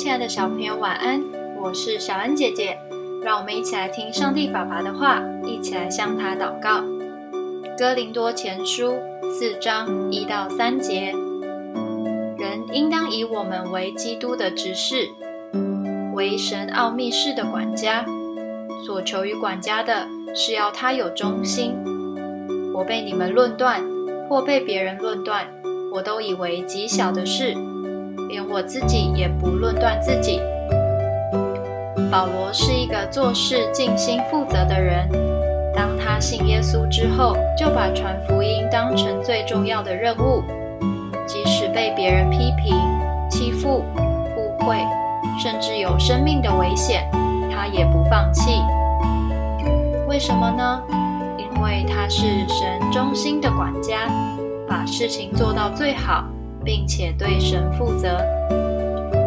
[0.00, 1.22] 亲爱的小朋友，晚安！
[1.60, 2.78] 我是小恩姐姐，
[3.22, 6.82] 让我们一起来听上帝爸爸的话，一起来向他祷告。
[7.76, 8.94] 哥林多前书
[9.30, 11.12] 四章一到三节，
[12.38, 15.10] 人应当以我们为基督的执事，
[16.14, 18.06] 为神奥秘事的管家。
[18.86, 21.74] 所求于管家的是要他有忠心。
[22.72, 23.84] 我被你们论断，
[24.30, 25.46] 或被别人论断，
[25.92, 27.54] 我都以为极小的事。
[28.30, 30.40] 连我自己也不论断自己。
[32.10, 35.08] 保罗是一个做事尽心负责的人。
[35.74, 40.42] 当他信耶稣之后，就把传福音当成最重要的任务，
[41.26, 42.76] 即使被别人批评、
[43.28, 43.84] 欺负、
[44.36, 44.76] 误会，
[45.42, 47.08] 甚至有生命的危险，
[47.50, 48.60] 他也不放弃。
[50.08, 50.82] 为什么呢？
[51.36, 54.08] 因为他是神忠心的管家，
[54.68, 56.24] 把事情做到最好。
[56.64, 58.18] 并且对神负责。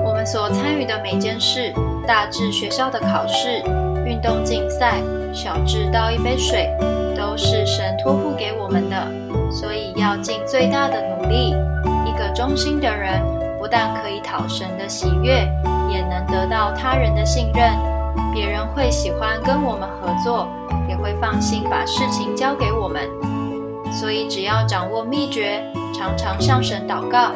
[0.06, 1.74] 我们所参与的每件事，
[2.08, 3.62] 大至学校的考试、
[4.06, 5.02] 运动竞赛，
[5.34, 6.70] 小至倒一杯水，
[7.16, 8.96] 都是神托付给我们的。
[9.52, 11.56] 所以要尽最大的努力。
[12.06, 13.22] 一个忠心的人，
[13.60, 15.48] 不但可以讨神的喜悦，
[15.92, 17.74] 也能得到他人的信任。
[18.34, 20.48] 别人会喜欢跟我们合作，
[20.88, 23.10] 也会放心把事情交给我们。
[23.92, 25.64] 所以只要掌握秘诀。
[25.94, 27.32] 常常向神祷告，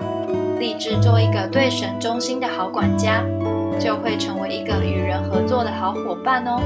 [0.60, 3.24] 立志做一个对神忠心的好管家，
[3.80, 6.60] 就会成为一个与人合作的好伙伴哦。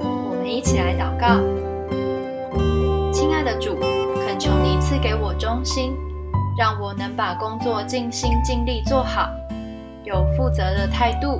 [0.00, 1.40] 我们一起来祷告：
[3.12, 5.94] 亲爱的主，恳求你赐给我忠心，
[6.56, 9.28] 让我能把工作尽心尽力做好，
[10.04, 11.38] 有负责的态度，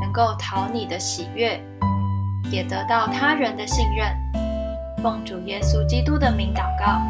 [0.00, 1.60] 能够讨你的喜悦，
[2.50, 4.06] 也得到他人的信任。
[5.02, 7.02] 奉主耶稣基督的名祷告。